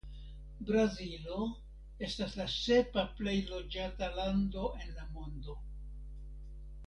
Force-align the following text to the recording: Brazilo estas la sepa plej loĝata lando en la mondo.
Brazilo 0.69 1.41
estas 2.07 2.33
la 2.39 2.47
sepa 2.53 3.03
plej 3.19 3.35
loĝata 3.51 4.09
lando 4.17 4.65
en 4.83 4.89
la 4.95 5.05
mondo. 5.19 5.59